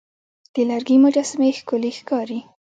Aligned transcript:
د 0.53 0.55
لرګي 0.69 0.97
مجسمې 1.03 1.49
ښکلي 1.59 1.91
ښکاري. 1.99 2.39